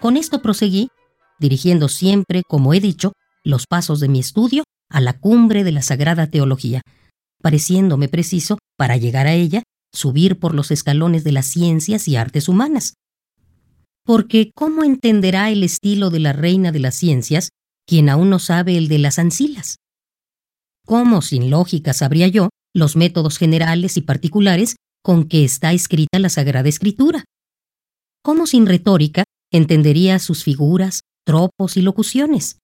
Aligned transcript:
Con 0.00 0.16
esto 0.16 0.42
proseguí, 0.42 0.88
dirigiendo 1.38 1.88
siempre, 1.88 2.42
como 2.48 2.74
he 2.74 2.80
dicho, 2.80 3.12
los 3.44 3.66
pasos 3.68 4.00
de 4.00 4.08
mi 4.08 4.18
estudio 4.18 4.64
a 4.90 5.00
la 5.00 5.18
cumbre 5.18 5.62
de 5.62 5.70
la 5.70 5.82
Sagrada 5.82 6.26
Teología, 6.26 6.82
pareciéndome 7.40 8.08
preciso, 8.08 8.58
para 8.76 8.96
llegar 8.96 9.28
a 9.28 9.32
ella, 9.32 9.62
subir 9.92 10.38
por 10.38 10.54
los 10.54 10.70
escalones 10.70 11.22
de 11.22 11.32
las 11.32 11.46
ciencias 11.46 12.08
y 12.08 12.16
artes 12.16 12.48
humanas. 12.48 12.94
Porque 14.04 14.50
¿cómo 14.54 14.82
entenderá 14.82 15.50
el 15.50 15.62
estilo 15.62 16.10
de 16.10 16.18
la 16.18 16.32
reina 16.32 16.72
de 16.72 16.80
las 16.80 16.96
ciencias 16.96 17.50
quien 17.86 18.08
aún 18.08 18.28
no 18.28 18.40
sabe 18.40 18.76
el 18.76 18.88
de 18.88 18.98
las 18.98 19.20
ancilas? 19.20 19.76
¿Cómo 20.84 21.22
sin 21.22 21.48
lógica 21.48 21.92
sabría 21.92 22.26
yo 22.26 22.48
los 22.74 22.96
métodos 22.96 23.38
generales 23.38 23.96
y 23.96 24.02
particulares 24.02 24.76
con 25.02 25.28
que 25.28 25.44
está 25.44 25.72
escrita 25.72 26.18
la 26.18 26.28
Sagrada 26.28 26.68
Escritura? 26.68 27.24
¿Cómo 28.22 28.46
sin 28.46 28.66
retórica 28.66 29.24
entendería 29.52 30.18
sus 30.18 30.44
figuras, 30.44 31.00
tropos 31.26 31.76
y 31.76 31.82
locuciones? 31.82 32.58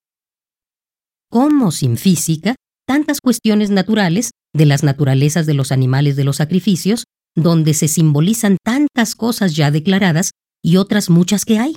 ¿Cómo 1.31 1.73
sin 1.73 1.97
física 1.97 2.55
tantas 2.87 3.21
cuestiones 3.21 3.71
naturales 3.71 4.31
de 4.55 4.67
las 4.67 4.83
naturalezas 4.83 5.47
de 5.47 5.55
los 5.55 5.73
animales 5.73 6.17
de 6.17 6.25
los 6.25 6.37
sacrificios, 6.37 7.05
donde 7.37 7.75
se 7.75 7.89
simbolizan 7.89 8.57
tantas 8.65 9.15
cosas 9.15 9.55
ya 9.55 9.71
declaradas 9.71 10.31
y 10.63 10.77
otras 10.77 11.11
muchas 11.11 11.45
que 11.45 11.59
hay? 11.59 11.77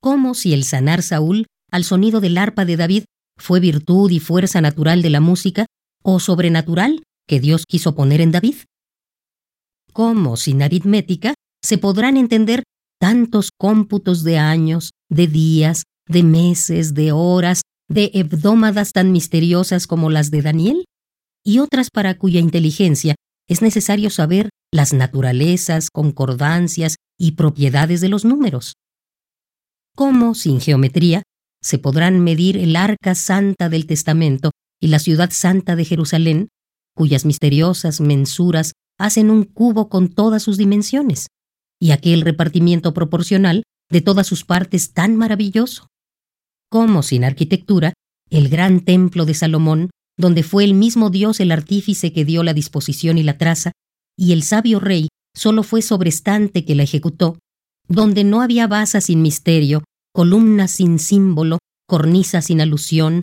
¿Cómo 0.00 0.34
si 0.34 0.54
el 0.54 0.64
sanar 0.64 1.02
Saúl 1.02 1.46
al 1.72 1.82
sonido 1.82 2.20
del 2.20 2.38
arpa 2.38 2.64
de 2.64 2.76
David 2.76 3.04
fue 3.36 3.58
virtud 3.58 4.10
y 4.10 4.20
fuerza 4.20 4.60
natural 4.60 5.02
de 5.02 5.10
la 5.10 5.20
música 5.20 5.66
o 6.02 6.20
sobrenatural 6.20 7.02
que 7.26 7.40
Dios 7.40 7.64
quiso 7.66 7.94
poner 7.94 8.20
en 8.20 8.32
David? 8.32 8.56
¿Cómo 9.92 10.36
sin 10.36 10.62
aritmética 10.62 11.34
se 11.62 11.78
podrán 11.78 12.16
entender 12.16 12.62
tantos 13.00 13.50
cómputos 13.56 14.24
de 14.24 14.38
años, 14.38 14.90
de 15.10 15.26
días, 15.26 15.84
de 16.06 16.22
meses, 16.22 16.94
de 16.94 17.12
horas, 17.12 17.62
de 17.88 18.10
hebdómadas 18.14 18.92
tan 18.92 19.12
misteriosas 19.12 19.86
como 19.86 20.10
las 20.10 20.30
de 20.30 20.42
Daniel? 20.42 20.84
Y 21.44 21.58
otras 21.60 21.90
para 21.90 22.18
cuya 22.18 22.40
inteligencia 22.40 23.14
es 23.48 23.62
necesario 23.62 24.10
saber 24.10 24.50
las 24.72 24.92
naturalezas, 24.92 25.90
concordancias 25.90 26.96
y 27.18 27.32
propiedades 27.32 28.00
de 28.00 28.08
los 28.08 28.24
números. 28.24 28.74
¿Cómo, 29.94 30.34
sin 30.34 30.60
geometría, 30.60 31.22
se 31.62 31.78
podrán 31.78 32.20
medir 32.20 32.58
el 32.58 32.76
arca 32.76 33.14
santa 33.14 33.68
del 33.68 33.86
Testamento 33.86 34.50
y 34.80 34.88
la 34.88 34.98
ciudad 34.98 35.30
santa 35.30 35.74
de 35.74 35.84
Jerusalén, 35.84 36.48
cuyas 36.96 37.26
misteriosas 37.26 38.00
mensuras 38.00 38.72
hacen 38.98 39.30
un 39.30 39.44
cubo 39.44 39.88
con 39.90 40.08
todas 40.08 40.42
sus 40.42 40.56
dimensiones, 40.56 41.26
y 41.78 41.90
aquel 41.90 42.22
repartimiento 42.22 42.94
proporcional 42.94 43.62
de 43.90 44.00
todas 44.00 44.26
sus 44.26 44.44
partes 44.44 44.94
tan 44.94 45.14
maravilloso. 45.14 45.88
Como 46.70 47.02
sin 47.02 47.22
arquitectura, 47.22 47.92
el 48.30 48.48
gran 48.48 48.80
templo 48.80 49.26
de 49.26 49.34
Salomón, 49.34 49.90
donde 50.18 50.42
fue 50.42 50.64
el 50.64 50.72
mismo 50.72 51.10
Dios 51.10 51.38
el 51.40 51.52
artífice 51.52 52.12
que 52.14 52.24
dio 52.24 52.42
la 52.42 52.54
disposición 52.54 53.18
y 53.18 53.22
la 53.22 53.36
traza, 53.36 53.72
y 54.16 54.32
el 54.32 54.42
sabio 54.42 54.80
rey 54.80 55.08
solo 55.36 55.62
fue 55.62 55.82
sobrestante 55.82 56.64
que 56.64 56.74
la 56.74 56.84
ejecutó, 56.84 57.38
donde 57.86 58.24
no 58.24 58.40
había 58.40 58.66
basa 58.66 59.02
sin 59.02 59.20
misterio, 59.20 59.84
columnas 60.14 60.70
sin 60.70 60.98
símbolo, 60.98 61.58
cornisa 61.86 62.40
sin 62.40 62.62
alusión, 62.62 63.20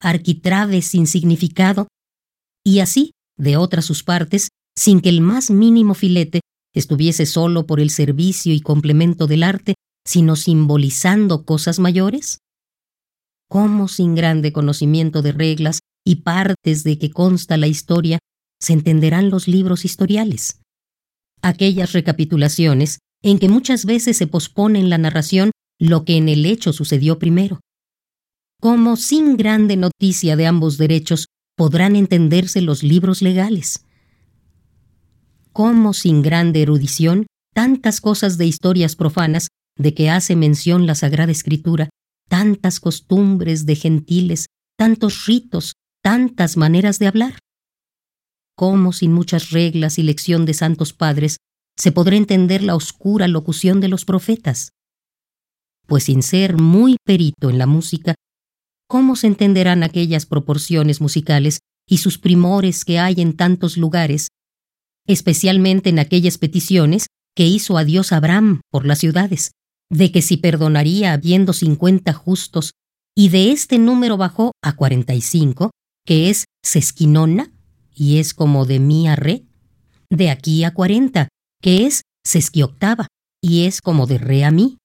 arquitraves 0.00 0.86
sin 0.86 1.08
significado, 1.08 1.88
y 2.64 2.80
así, 2.80 3.12
de 3.38 3.56
otras 3.56 3.84
sus 3.84 4.02
partes, 4.02 4.48
sin 4.76 5.00
que 5.00 5.08
el 5.08 5.20
más 5.20 5.50
mínimo 5.50 5.94
filete 5.94 6.40
estuviese 6.74 7.26
solo 7.26 7.66
por 7.66 7.80
el 7.80 7.90
servicio 7.90 8.52
y 8.52 8.60
complemento 8.60 9.26
del 9.26 9.42
arte, 9.42 9.74
sino 10.06 10.36
simbolizando 10.36 11.44
cosas 11.44 11.78
mayores? 11.78 12.38
¿Cómo 13.48 13.88
sin 13.88 14.14
grande 14.14 14.52
conocimiento 14.52 15.22
de 15.22 15.32
reglas 15.32 15.80
y 16.04 16.16
partes 16.16 16.84
de 16.84 16.98
que 16.98 17.10
consta 17.10 17.56
la 17.56 17.66
historia 17.66 18.18
se 18.60 18.72
entenderán 18.72 19.30
los 19.30 19.48
libros 19.48 19.84
historiales? 19.84 20.60
Aquellas 21.42 21.92
recapitulaciones 21.92 22.98
en 23.22 23.38
que 23.38 23.48
muchas 23.48 23.84
veces 23.84 24.16
se 24.16 24.26
pospone 24.26 24.78
en 24.78 24.90
la 24.90 24.98
narración 24.98 25.50
lo 25.78 26.04
que 26.04 26.16
en 26.16 26.28
el 26.28 26.44
hecho 26.46 26.72
sucedió 26.72 27.18
primero. 27.18 27.60
¿Cómo 28.60 28.96
sin 28.96 29.36
grande 29.36 29.76
noticia 29.76 30.36
de 30.36 30.46
ambos 30.46 30.78
derechos 30.78 31.26
podrán 31.56 31.96
entenderse 31.96 32.60
los 32.60 32.82
libros 32.82 33.22
legales? 33.22 33.84
¿Cómo 35.52 35.94
sin 35.94 36.22
grande 36.22 36.62
erudición 36.62 37.26
tantas 37.54 38.00
cosas 38.00 38.38
de 38.38 38.46
historias 38.46 38.94
profanas 38.94 39.48
de 39.78 39.94
que 39.94 40.10
hace 40.10 40.36
mención 40.36 40.86
la 40.86 40.94
Sagrada 40.94 41.32
Escritura 41.32 41.88
tantas 42.28 42.80
costumbres 42.80 43.66
de 43.66 43.76
gentiles, 43.76 44.46
tantos 44.76 45.26
ritos, 45.26 45.74
tantas 46.02 46.56
maneras 46.56 46.98
de 46.98 47.06
hablar. 47.06 47.38
¿Cómo 48.56 48.92
sin 48.92 49.12
muchas 49.12 49.50
reglas 49.50 49.98
y 49.98 50.02
lección 50.02 50.44
de 50.46 50.54
santos 50.54 50.92
padres 50.92 51.36
se 51.76 51.92
podrá 51.92 52.16
entender 52.16 52.62
la 52.62 52.74
oscura 52.74 53.28
locución 53.28 53.80
de 53.80 53.88
los 53.88 54.04
profetas? 54.04 54.70
Pues 55.86 56.04
sin 56.04 56.22
ser 56.22 56.56
muy 56.56 56.96
perito 57.04 57.50
en 57.50 57.58
la 57.58 57.66
música, 57.66 58.14
¿cómo 58.88 59.16
se 59.16 59.26
entenderán 59.26 59.82
aquellas 59.82 60.26
proporciones 60.26 61.00
musicales 61.00 61.60
y 61.88 61.98
sus 61.98 62.18
primores 62.18 62.84
que 62.84 62.98
hay 62.98 63.20
en 63.20 63.36
tantos 63.36 63.76
lugares, 63.76 64.28
especialmente 65.06 65.90
en 65.90 65.98
aquellas 65.98 66.38
peticiones 66.38 67.06
que 67.34 67.46
hizo 67.46 67.78
a 67.78 67.84
Dios 67.84 68.12
Abraham 68.12 68.60
por 68.70 68.86
las 68.86 68.98
ciudades, 68.98 69.52
de 69.90 70.10
que 70.10 70.22
si 70.22 70.36
perdonaría 70.36 71.12
habiendo 71.12 71.52
cincuenta 71.52 72.12
justos, 72.12 72.72
y 73.14 73.28
de 73.28 73.52
este 73.52 73.78
número 73.78 74.16
bajó 74.16 74.52
a 74.62 74.74
cuarenta 74.76 75.14
y 75.14 75.20
cinco, 75.20 75.70
que 76.04 76.28
es 76.28 76.44
sesquinona, 76.62 77.52
y 77.94 78.18
es 78.18 78.34
como 78.34 78.66
de 78.66 78.78
mi 78.78 79.08
a 79.08 79.16
re, 79.16 79.44
de 80.10 80.30
aquí 80.30 80.64
a 80.64 80.74
cuarenta, 80.74 81.28
que 81.62 81.86
es 81.86 82.02
sesquioctava, 82.24 83.06
y 83.40 83.64
es 83.64 83.80
como 83.80 84.06
de 84.06 84.18
re 84.18 84.44
a 84.44 84.50
mi, 84.50 84.76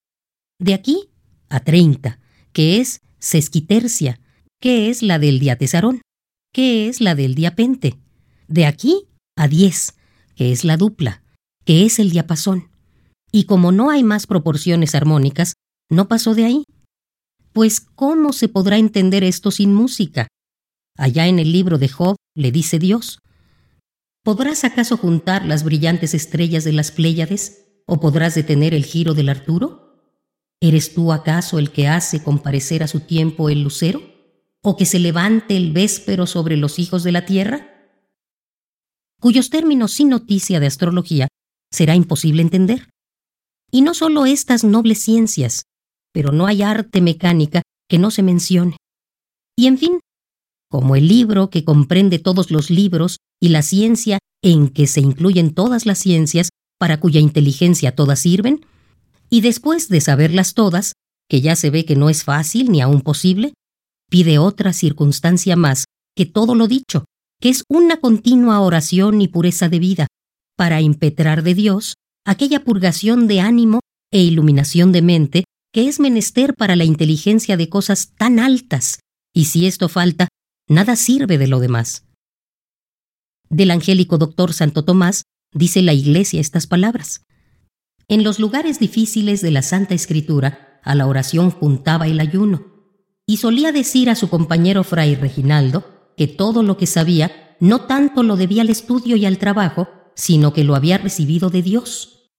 de 0.60 0.74
aquí 0.74 1.10
a 1.50 1.60
treinta, 1.62 2.20
que 2.54 2.80
es 2.80 3.02
sesquitercia, 3.22 4.20
que 4.60 4.90
es 4.90 5.02
la 5.02 5.20
del 5.20 5.40
diatesarón, 5.40 6.02
que 6.54 6.90
es 6.90 7.00
la 7.00 7.16
del 7.16 7.36
diapente, 7.36 7.98
de 8.50 8.66
aquí 8.66 9.08
a 9.38 9.48
diez, 9.48 9.96
que 10.36 10.52
es 10.52 10.66
la 10.66 10.76
dupla, 10.76 11.24
que 11.64 11.86
es 11.86 12.00
el 12.00 12.10
diapasón, 12.10 12.70
y 13.32 13.46
como 13.46 13.72
no 13.72 13.90
hay 13.90 14.04
más 14.04 14.28
proporciones 14.28 14.94
armónicas, 14.94 15.54
no 15.90 16.08
pasó 16.08 16.36
de 16.36 16.46
ahí. 16.46 16.64
Pues 17.54 17.80
¿cómo 17.80 18.34
se 18.34 18.50
podrá 18.50 18.78
entender 18.78 19.24
esto 19.24 19.52
sin 19.52 19.74
música? 19.74 20.28
Allá 20.98 21.28
en 21.28 21.40
el 21.40 21.52
libro 21.52 21.78
de 21.78 21.88
Job 21.88 22.16
le 22.36 22.52
dice 22.52 22.80
Dios, 22.80 23.20
¿podrás 24.24 24.64
acaso 24.64 24.98
juntar 24.98 25.46
las 25.46 25.64
brillantes 25.64 26.14
estrellas 26.14 26.64
de 26.64 26.74
las 26.74 26.92
Pléyades 26.92 27.66
o 27.86 28.00
podrás 28.00 28.36
detener 28.36 28.74
el 28.74 28.86
giro 28.86 29.14
del 29.14 29.30
Arturo? 29.30 29.81
¿Eres 30.64 30.94
tú 30.94 31.12
acaso 31.12 31.58
el 31.58 31.72
que 31.72 31.88
hace 31.88 32.24
comparecer 32.24 32.84
a 32.84 32.88
su 32.88 33.00
tiempo 33.00 33.50
el 33.50 33.64
lucero? 33.64 34.04
¿O 34.62 34.78
que 34.78 34.86
se 34.86 35.00
levante 35.00 35.58
el 35.58 35.72
véspero 35.74 36.28
sobre 36.28 36.56
los 36.56 36.78
hijos 36.78 37.04
de 37.04 37.12
la 37.12 37.26
tierra? 37.26 37.68
Cuyos 39.20 39.50
términos 39.50 39.92
sin 39.92 40.10
noticia 40.10 40.60
de 40.60 40.68
astrología 40.68 41.28
será 41.72 41.96
imposible 41.96 42.44
entender. 42.44 42.90
Y 43.72 43.82
no 43.82 43.96
solo 43.96 44.28
estas 44.28 44.64
nobles 44.64 45.02
ciencias, 45.02 45.64
pero 46.14 46.32
no 46.32 46.46
hay 46.46 46.62
arte 46.62 47.02
mecánica 47.02 47.64
que 47.90 47.98
no 47.98 48.12
se 48.12 48.22
mencione. 48.22 48.78
Y 49.58 49.66
en 49.66 49.80
fin, 49.80 50.00
como 50.70 50.96
el 50.96 51.08
libro 51.08 51.50
que 51.50 51.66
comprende 51.66 52.20
todos 52.20 52.52
los 52.52 52.70
libros 52.70 53.18
y 53.42 53.50
la 53.50 53.64
ciencia 53.64 54.20
en 54.44 54.70
que 54.70 54.86
se 54.86 55.02
incluyen 55.02 55.56
todas 55.56 55.88
las 55.88 55.98
ciencias 55.98 56.50
para 56.78 57.00
cuya 57.00 57.20
inteligencia 57.20 57.96
todas 57.96 58.20
sirven, 58.20 58.66
y 59.32 59.42
después 59.42 59.88
de 59.88 60.02
saberlas 60.02 60.54
todas, 60.54 60.94
que 61.30 61.42
ya 61.42 61.56
se 61.56 61.70
ve 61.70 61.86
que 61.86 61.96
no 61.96 62.10
es 62.10 62.24
fácil 62.24 62.72
ni 62.72 62.82
aún 62.82 63.02
posible, 63.02 63.54
pide 64.10 64.38
otra 64.38 64.74
circunstancia 64.74 65.56
más 65.56 65.86
que 66.16 66.26
todo 66.26 66.54
lo 66.54 66.68
dicho, 66.68 67.06
que 67.40 67.50
es 67.50 67.64
una 67.70 67.98
continua 67.98 68.60
oración 68.60 69.22
y 69.22 69.30
pureza 69.30 69.70
de 69.70 69.80
vida, 69.80 70.08
para 70.58 70.82
impetrar 70.82 71.44
de 71.44 71.56
Dios 71.56 71.96
aquella 72.26 72.64
purgación 72.64 73.28
de 73.28 73.40
ánimo 73.40 73.80
e 74.12 74.22
iluminación 74.22 74.92
de 74.92 75.02
mente 75.02 75.44
que 75.74 75.88
es 75.88 76.02
menester 76.02 76.54
para 76.54 76.76
la 76.76 76.84
inteligencia 76.84 77.56
de 77.56 77.70
cosas 77.70 78.14
tan 78.18 78.40
altas, 78.40 79.00
y 79.34 79.46
si 79.46 79.66
esto 79.66 79.88
falta, 79.88 80.28
nada 80.68 80.98
sirve 80.98 81.38
de 81.38 81.48
lo 81.48 81.60
demás. 81.60 82.06
Del 83.50 83.72
angélico 83.72 84.18
doctor 84.18 84.54
Santo 84.54 84.84
Tomás 84.84 85.24
dice 85.54 85.82
la 85.82 85.94
Iglesia 85.94 86.42
estas 86.42 86.68
palabras. 86.68 87.22
En 88.12 88.26
los 88.26 88.40
lugares 88.40 88.78
difíciles 88.78 89.40
de 89.40 89.52
la 89.52 89.62
Santa 89.62 89.94
Escritura, 89.94 90.82
a 90.84 90.96
la 90.96 91.08
oración 91.08 91.50
juntaba 91.50 92.08
el 92.08 92.20
ayuno, 92.20 92.66
y 93.26 93.38
solía 93.38 93.72
decir 93.72 94.10
a 94.10 94.16
su 94.16 94.30
compañero 94.30 94.84
fray 94.84 95.16
Reginaldo 95.16 96.12
que 96.18 96.28
todo 96.28 96.62
lo 96.62 96.76
que 96.76 96.88
sabía 96.88 97.56
no 97.62 97.86
tanto 97.86 98.22
lo 98.24 98.36
debía 98.36 98.64
al 98.64 98.70
estudio 98.70 99.16
y 99.16 99.26
al 99.26 99.38
trabajo, 99.38 99.88
sino 100.14 100.52
que 100.52 100.66
lo 100.66 100.76
había 100.76 100.98
recibido 100.98 101.50
de 101.50 101.62
Dios. 101.62 102.34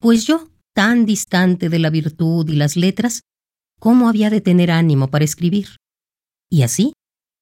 Pues 0.00 0.26
yo, 0.26 0.48
tan 0.72 1.04
distante 1.04 1.68
de 1.68 1.78
la 1.78 1.90
virtud 1.90 2.48
y 2.48 2.56
las 2.56 2.74
letras, 2.74 3.20
¿cómo 3.78 4.08
había 4.08 4.30
de 4.30 4.40
tener 4.40 4.70
ánimo 4.70 5.08
para 5.08 5.26
escribir? 5.26 5.76
Y 6.48 6.62
así, 6.62 6.94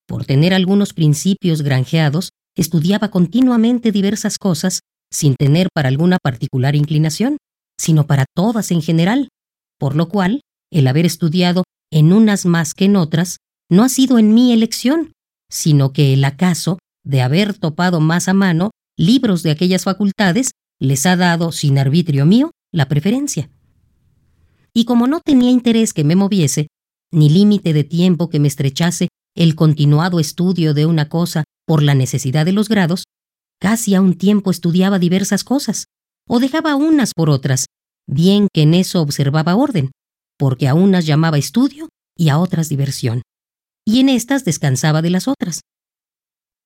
por 0.08 0.24
tener 0.24 0.54
algunos 0.54 0.92
principios 0.92 1.62
granjeados, 1.62 2.30
estudiaba 2.56 3.12
continuamente 3.12 3.92
diversas 3.92 4.38
cosas 4.38 4.80
sin 5.10 5.34
tener 5.36 5.68
para 5.74 5.88
alguna 5.88 6.18
particular 6.22 6.76
inclinación, 6.76 7.38
sino 7.78 8.06
para 8.06 8.24
todas 8.34 8.70
en 8.70 8.82
general, 8.82 9.28
por 9.78 9.94
lo 9.94 10.08
cual 10.08 10.40
el 10.72 10.86
haber 10.86 11.06
estudiado 11.06 11.64
en 11.92 12.12
unas 12.12 12.46
más 12.46 12.74
que 12.74 12.86
en 12.86 12.96
otras 12.96 13.38
no 13.70 13.82
ha 13.84 13.88
sido 13.88 14.18
en 14.18 14.34
mi 14.34 14.52
elección, 14.52 15.12
sino 15.50 15.92
que 15.92 16.12
el 16.12 16.24
acaso 16.24 16.78
de 17.04 17.22
haber 17.22 17.54
topado 17.54 18.00
más 18.00 18.28
a 18.28 18.34
mano 18.34 18.70
libros 18.98 19.42
de 19.42 19.50
aquellas 19.50 19.84
facultades 19.84 20.50
les 20.80 21.06
ha 21.06 21.16
dado, 21.16 21.52
sin 21.52 21.78
arbitrio 21.78 22.26
mío, 22.26 22.50
la 22.72 22.88
preferencia. 22.88 23.50
Y 24.74 24.84
como 24.84 25.06
no 25.06 25.20
tenía 25.20 25.50
interés 25.50 25.92
que 25.92 26.04
me 26.04 26.16
moviese, 26.16 26.68
ni 27.12 27.30
límite 27.30 27.72
de 27.72 27.84
tiempo 27.84 28.28
que 28.28 28.40
me 28.40 28.48
estrechase 28.48 29.08
el 29.34 29.54
continuado 29.54 30.20
estudio 30.20 30.74
de 30.74 30.86
una 30.86 31.08
cosa 31.08 31.44
por 31.66 31.82
la 31.82 31.94
necesidad 31.94 32.44
de 32.44 32.52
los 32.52 32.68
grados, 32.68 33.04
casi 33.60 33.94
a 33.94 34.00
un 34.00 34.16
tiempo 34.16 34.50
estudiaba 34.50 34.98
diversas 34.98 35.44
cosas, 35.44 35.86
o 36.28 36.40
dejaba 36.40 36.76
unas 36.76 37.12
por 37.14 37.30
otras, 37.30 37.66
bien 38.06 38.48
que 38.52 38.62
en 38.62 38.74
eso 38.74 39.00
observaba 39.00 39.56
orden, 39.56 39.90
porque 40.38 40.68
a 40.68 40.74
unas 40.74 41.06
llamaba 41.06 41.38
estudio 41.38 41.88
y 42.16 42.28
a 42.28 42.38
otras 42.38 42.68
diversión, 42.68 43.22
y 43.86 44.00
en 44.00 44.08
estas 44.08 44.44
descansaba 44.44 45.02
de 45.02 45.10
las 45.10 45.28
otras. 45.28 45.60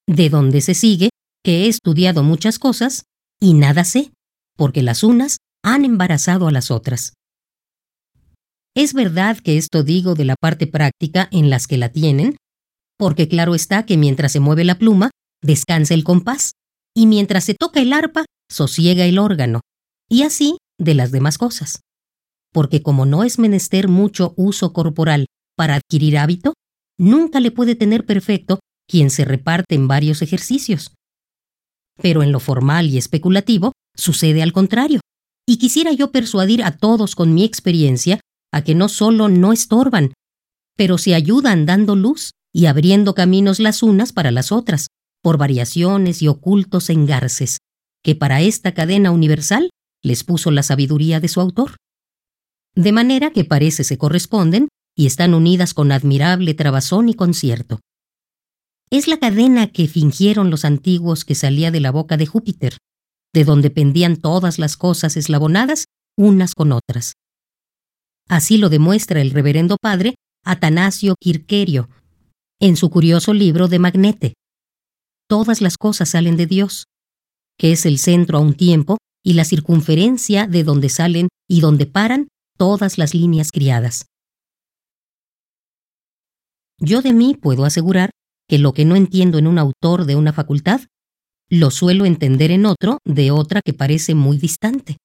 De 0.07 0.29
donde 0.29 0.61
se 0.61 0.75
sigue 0.75 1.11
que 1.45 1.65
he 1.65 1.69
estudiado 1.69 2.23
muchas 2.23 2.59
cosas 2.59 3.05
y 3.41 3.55
nada 3.55 3.85
sé, 3.85 4.13
porque 4.57 4.83
las 4.83 5.03
unas 5.03 5.39
han 5.63 5.85
embarazado 5.85 6.49
a 6.49 6.53
las 6.53 6.71
otras. 6.71 7.15
Es 8.77 8.95
verdad 8.95 9.39
que 9.39 9.57
esto 9.57 9.83
digo 9.83 10.15
de 10.15 10.25
la 10.25 10.37
parte 10.41 10.67
práctica 10.67 11.29
en 11.33 11.51
las 11.51 11.67
que 11.67 11.77
la 11.77 11.91
tienen, 11.91 12.37
porque 12.99 13.29
claro 13.29 13.55
está 13.55 13.85
que 13.85 13.97
mientras 13.97 14.33
se 14.33 14.41
mueve 14.41 14.65
la 14.65 14.79
pluma, 14.79 15.11
descansa 15.43 15.95
el 15.95 16.05
compás, 16.05 16.53
y 16.95 17.07
mientras 17.07 17.45
se 17.45 17.55
toca 17.55 17.81
el 17.81 17.93
arpa, 17.93 18.25
sosiega 18.51 19.05
el 19.05 19.19
órgano, 19.19 19.61
y 20.09 20.23
así 20.23 20.57
de 20.79 20.95
las 20.95 21.13
demás 21.13 21.39
cosas. 21.39 21.81
Porque 22.53 22.83
como 22.83 23.07
no 23.07 23.23
es 23.23 23.39
menester 23.39 23.89
mucho 23.89 24.35
uso 24.37 24.73
corporal 24.73 25.27
para 25.57 25.77
adquirir 25.77 26.19
hábito, 26.19 26.55
nunca 26.99 27.39
le 27.41 27.51
puede 27.51 27.77
tener 27.77 28.05
perfecto 28.05 28.61
quien 28.89 29.11
se 29.11 29.25
reparte 29.25 29.77
en 29.77 29.87
varios 29.87 30.21
ejercicios. 30.21 30.93
Pero 32.03 32.23
en 32.23 32.33
lo 32.33 32.41
formal 32.41 32.89
y 32.89 32.99
especulativo 32.99 33.73
sucede 33.97 34.43
al 34.43 34.53
contrario, 34.53 35.01
y 35.49 35.59
quisiera 35.59 35.93
yo 35.93 36.11
persuadir 36.11 36.65
a 36.65 36.77
todos 36.77 37.15
con 37.15 37.35
mi 37.35 37.45
experiencia 37.45 38.21
a 38.53 38.63
que 38.63 38.75
no 38.75 38.89
solo 38.89 39.29
no 39.29 39.53
estorban, 39.53 40.13
pero 40.77 40.99
se 40.99 41.15
ayudan 41.15 41.67
dando 41.67 41.95
luz 41.95 42.33
y 42.53 42.67
abriendo 42.67 43.15
caminos 43.15 43.61
las 43.61 43.83
unas 43.83 44.13
para 44.13 44.31
las 44.31 44.51
otras, 44.51 44.87
por 45.23 45.39
variaciones 45.39 46.23
y 46.23 46.29
ocultos 46.29 46.91
engarces, 46.91 47.59
que 48.03 48.15
para 48.15 48.41
esta 48.41 48.73
cadena 48.73 49.11
universal 49.11 49.71
les 50.03 50.25
puso 50.25 50.51
la 50.51 50.63
sabiduría 50.63 51.21
de 51.21 51.29
su 51.29 51.41
autor. 51.41 51.77
De 52.75 52.93
manera 52.93 53.31
que 53.31 53.45
parece 53.45 53.85
se 53.85 53.99
corresponden 53.99 54.69
y 54.97 55.07
están 55.07 55.35
unidas 55.35 55.75
con 55.75 55.93
admirable 55.93 56.55
trabazón 56.55 57.09
y 57.09 57.15
concierto. 57.15 57.81
Es 58.91 59.07
la 59.07 59.19
cadena 59.19 59.69
que 59.69 59.87
fingieron 59.87 60.51
los 60.51 60.65
antiguos 60.65 61.25
que 61.25 61.35
salía 61.35 61.71
de 61.71 61.81
la 61.81 61.93
boca 61.93 62.17
de 62.17 62.27
Júpiter, 62.27 62.77
de 63.33 63.45
donde 63.45 63.71
pendían 63.71 64.17
todas 64.17 64.59
las 64.59 64.77
cosas 64.77 65.17
eslabonadas 65.17 65.85
unas 66.17 66.55
con 66.55 66.73
otras. 66.73 67.15
Así 68.29 68.59
lo 68.59 68.69
demuestra 68.69 69.21
el 69.21 69.31
reverendo 69.31 69.77
padre 69.81 70.15
Atanasio 70.45 71.15
Quirquerio, 71.21 71.89
en 72.61 72.77
su 72.77 72.91
curioso 72.91 73.33
libro 73.33 73.69
de 73.69 73.79
Magnete. 73.79 74.35
Todas 75.31 75.61
las 75.61 75.79
cosas 75.79 76.09
salen 76.09 76.37
de 76.37 76.47
Dios, 76.47 76.87
que 77.57 77.71
es 77.71 77.87
el 77.87 77.99
centro 77.99 78.39
a 78.39 78.41
un 78.41 78.55
tiempo 78.55 78.99
y 79.25 79.35
la 79.35 79.45
circunferencia 79.45 80.49
de 80.49 80.65
donde 80.65 80.89
salen 80.89 81.29
y 81.49 81.61
donde 81.61 81.87
paran 81.87 82.27
todas 82.59 82.99
las 82.99 83.15
líneas 83.15 83.53
criadas. 83.53 84.07
Yo 86.81 87.01
de 87.01 87.13
mí 87.13 87.37
puedo 87.41 87.65
asegurar 87.65 88.11
que 88.49 88.59
lo 88.59 88.73
que 88.73 88.85
no 88.85 88.97
entiendo 88.97 89.39
en 89.39 89.47
un 89.47 89.61
autor 89.61 90.05
de 90.05 90.17
una 90.17 90.33
facultad, 90.33 90.81
lo 91.49 91.71
suelo 91.71 92.07
entender 92.07 92.51
en 92.51 92.67
otro 92.67 92.99
de 93.05 93.31
otra 93.31 93.61
que 93.65 93.73
parece 93.73 94.17
muy 94.17 94.37
distante. 94.37 94.97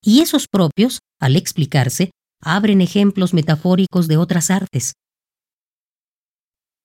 Y 0.00 0.20
esos 0.20 0.46
propios, 0.46 1.00
al 1.18 1.34
explicarse, 1.34 2.12
abren 2.40 2.80
ejemplos 2.80 3.34
metafóricos 3.34 4.06
de 4.06 4.18
otras 4.18 4.52
artes, 4.52 4.92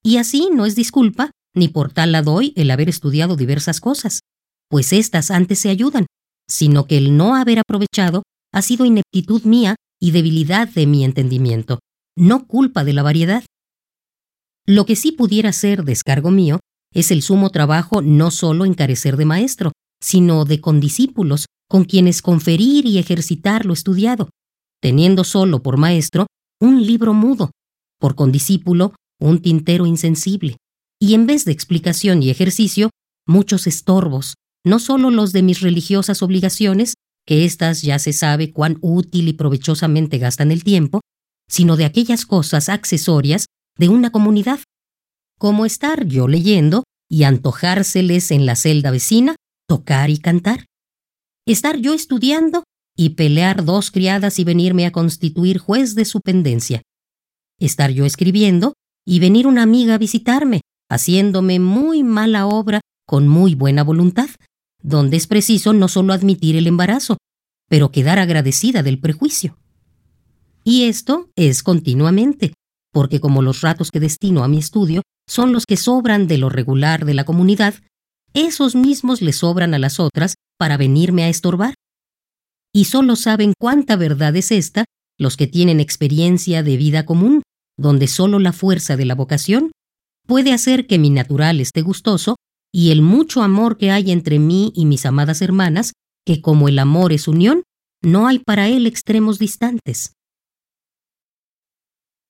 y 0.01 0.17
así 0.17 0.49
no 0.51 0.65
es 0.65 0.75
disculpa, 0.75 1.29
ni 1.59 1.67
por 1.67 1.93
tal 1.93 2.11
la 2.11 2.23
doy 2.23 2.53
el 2.55 2.71
haber 2.71 2.89
estudiado 2.89 3.35
diversas 3.35 3.79
cosas, 3.79 4.21
pues 4.69 4.93
éstas 4.93 5.29
antes 5.29 5.59
se 5.59 5.69
ayudan, 5.69 6.05
sino 6.47 6.87
que 6.87 6.97
el 6.97 7.15
no 7.15 7.35
haber 7.35 7.59
aprovechado 7.59 8.23
ha 8.51 8.61
sido 8.61 8.85
ineptitud 8.85 9.43
mía 9.43 9.75
y 10.01 10.11
debilidad 10.11 10.67
de 10.67 10.87
mi 10.87 11.03
entendimiento, 11.03 11.79
no 12.17 12.47
culpa 12.47 12.83
de 12.83 12.93
la 12.93 13.03
variedad. 13.03 13.43
Lo 14.65 14.85
que 14.85 14.95
sí 14.95 15.11
pudiera 15.11 15.51
ser 15.53 15.83
descargo 15.83 16.31
mío 16.31 16.59
es 16.93 17.11
el 17.11 17.21
sumo 17.21 17.49
trabajo 17.49 18.01
no 18.01 18.31
solo 18.31 18.65
encarecer 18.65 19.17
de 19.17 19.25
maestro, 19.25 19.71
sino 20.01 20.45
de 20.45 20.61
condiscípulos 20.61 21.45
con 21.69 21.85
quienes 21.85 22.21
conferir 22.21 22.85
y 22.85 22.97
ejercitar 22.97 23.65
lo 23.65 23.73
estudiado, 23.73 24.29
teniendo 24.81 25.23
solo 25.23 25.61
por 25.61 25.77
maestro 25.77 26.27
un 26.59 26.85
libro 26.85 27.13
mudo, 27.13 27.51
por 27.99 28.15
condiscípulo 28.15 28.93
un 29.19 29.41
tintero 29.41 29.85
insensible, 29.85 30.57
y 31.01 31.13
en 31.13 31.25
vez 31.25 31.45
de 31.45 31.51
explicación 31.51 32.21
y 32.21 32.29
ejercicio, 32.29 32.89
muchos 33.25 33.67
estorbos, 33.67 34.35
no 34.65 34.79
solo 34.79 35.09
los 35.09 35.31
de 35.31 35.43
mis 35.43 35.61
religiosas 35.61 36.21
obligaciones, 36.21 36.95
que 37.25 37.45
éstas 37.45 37.81
ya 37.81 37.99
se 37.99 38.11
sabe 38.11 38.51
cuán 38.51 38.77
útil 38.81 39.27
y 39.27 39.33
provechosamente 39.33 40.17
gastan 40.17 40.51
el 40.51 40.63
tiempo, 40.63 41.01
sino 41.47 41.77
de 41.77 41.85
aquellas 41.85 42.25
cosas 42.25 42.69
accesorias 42.69 43.45
de 43.77 43.87
una 43.89 44.11
comunidad, 44.11 44.59
como 45.37 45.65
estar 45.65 46.05
yo 46.05 46.27
leyendo 46.27 46.83
y 47.09 47.23
antojárseles 47.23 48.31
en 48.31 48.45
la 48.45 48.55
celda 48.55 48.91
vecina, 48.91 49.35
tocar 49.67 50.09
y 50.09 50.17
cantar. 50.17 50.65
Estar 51.47 51.77
yo 51.77 51.93
estudiando 51.93 52.63
y 52.95 53.11
pelear 53.11 53.63
dos 53.63 53.91
criadas 53.91 54.37
y 54.39 54.43
venirme 54.43 54.85
a 54.85 54.91
constituir 54.91 55.57
juez 55.57 55.95
de 55.95 56.05
su 56.05 56.19
pendencia. 56.19 56.81
Estar 57.57 57.91
yo 57.91 58.05
escribiendo 58.05 58.73
y 59.05 59.19
venir 59.19 59.47
una 59.47 59.63
amiga 59.63 59.95
a 59.95 59.97
visitarme, 59.97 60.61
haciéndome 60.89 61.59
muy 61.59 62.03
mala 62.03 62.47
obra 62.47 62.81
con 63.05 63.27
muy 63.27 63.55
buena 63.55 63.83
voluntad, 63.83 64.29
donde 64.81 65.17
es 65.17 65.27
preciso 65.27 65.73
no 65.73 65.87
solo 65.87 66.13
admitir 66.13 66.55
el 66.55 66.67
embarazo, 66.67 67.17
pero 67.69 67.91
quedar 67.91 68.19
agradecida 68.19 68.83
del 68.83 68.99
prejuicio. 68.99 69.57
Y 70.63 70.83
esto 70.83 71.29
es 71.35 71.63
continuamente, 71.63 72.53
porque 72.91 73.19
como 73.19 73.41
los 73.41 73.61
ratos 73.61 73.91
que 73.91 73.99
destino 73.99 74.43
a 74.43 74.47
mi 74.47 74.57
estudio 74.57 75.01
son 75.27 75.53
los 75.53 75.65
que 75.65 75.77
sobran 75.77 76.27
de 76.27 76.37
lo 76.37 76.49
regular 76.49 77.05
de 77.05 77.13
la 77.13 77.23
comunidad, 77.23 77.75
esos 78.33 78.75
mismos 78.75 79.21
le 79.21 79.33
sobran 79.33 79.73
a 79.73 79.79
las 79.79 79.99
otras 79.99 80.35
para 80.57 80.77
venirme 80.77 81.23
a 81.23 81.29
estorbar. 81.29 81.75
Y 82.73 82.85
solo 82.85 83.15
saben 83.15 83.53
cuánta 83.59 83.95
verdad 83.95 84.35
es 84.35 84.51
esta 84.51 84.85
los 85.17 85.37
que 85.37 85.47
tienen 85.47 85.79
experiencia 85.79 86.63
de 86.63 86.77
vida 86.77 87.05
común, 87.05 87.41
donde 87.77 88.07
solo 88.07 88.39
la 88.39 88.53
fuerza 88.53 88.95
de 88.97 89.05
la 89.05 89.15
vocación 89.15 89.71
puede 90.29 90.53
hacer 90.53 90.85
que 90.85 90.99
mi 90.99 91.09
natural 91.09 91.59
esté 91.59 91.81
gustoso 91.81 92.35
y 92.71 92.91
el 92.91 93.01
mucho 93.01 93.41
amor 93.41 93.79
que 93.79 93.89
hay 93.89 94.11
entre 94.11 94.37
mí 94.37 94.71
y 94.75 94.85
mis 94.85 95.07
amadas 95.07 95.41
hermanas, 95.41 95.93
que 96.23 96.39
como 96.39 96.69
el 96.69 96.77
amor 96.77 97.11
es 97.11 97.27
unión, 97.27 97.63
no 98.03 98.27
hay 98.27 98.37
para 98.37 98.69
él 98.69 98.85
extremos 98.85 99.39
distantes. 99.39 100.13